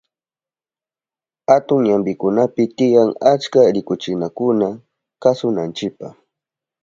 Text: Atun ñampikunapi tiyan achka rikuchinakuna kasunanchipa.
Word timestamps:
Atun 1.55 1.79
ñampikunapi 1.85 2.63
tiyan 2.77 3.09
achka 3.31 3.59
rikuchinakuna 3.75 4.67
kasunanchipa. 5.21 6.07